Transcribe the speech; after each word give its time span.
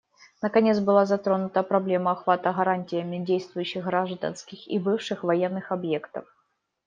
Наконец, 0.41 0.79
была 0.79 1.05
затронута 1.05 1.61
проблема 1.61 2.13
охвата 2.13 2.51
гарантиями 2.51 3.19
действующих 3.23 3.83
гражданских 3.85 4.67
и 4.67 4.79
бывших 4.79 5.23
военных 5.23 5.71
объектов. 5.71 6.25